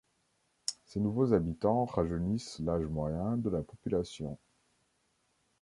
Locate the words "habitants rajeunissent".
1.35-2.57